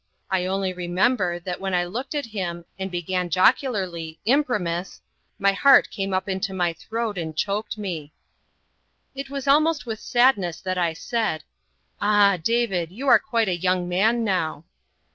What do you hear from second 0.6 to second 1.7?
remember that